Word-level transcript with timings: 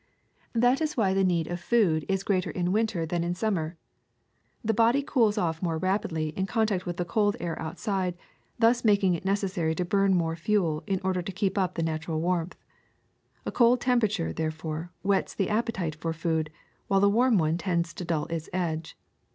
That 0.53 0.81
is 0.81 0.97
why 0.97 1.13
the 1.13 1.23
need 1.23 1.45
of 1.45 1.59
food 1.59 2.05
is 2.09 2.21
AIR 2.21 2.41
301 2.41 2.41
greater 2.41 2.51
in 2.59 2.71
winter 2.71 3.05
than 3.05 3.23
in 3.23 3.35
summer. 3.35 3.77
The 4.63 4.73
body 4.73 5.03
cools 5.03 5.37
off 5.37 5.61
more 5.61 5.77
rapidly 5.77 6.29
in 6.29 6.47
contact 6.47 6.87
with 6.87 6.97
the 6.97 7.05
cold 7.05 7.35
air 7.39 7.61
outside, 7.61 8.17
thus 8.57 8.83
making 8.83 9.13
it 9.13 9.25
necessary 9.25 9.75
to 9.75 9.85
burn 9.85 10.15
more 10.15 10.35
fuel 10.35 10.81
in 10.87 10.99
order 11.03 11.21
to 11.21 11.31
keep 11.31 11.55
up 11.55 11.75
the 11.75 11.83
natural 11.83 12.19
warmth. 12.19 12.57
A 13.45 13.51
cold 13.51 13.79
temperature, 13.79 14.33
therefore, 14.33 14.91
whets 15.03 15.35
the 15.35 15.49
appetite 15.51 15.93
for 15.93 16.13
food, 16.13 16.49
while 16.87 17.03
a 17.05 17.07
warm 17.07 17.37
one 17.37 17.59
tends 17.59 17.93
to 17.93 18.03
dull 18.03 18.25
its 18.25 18.49
edge. 18.51 18.97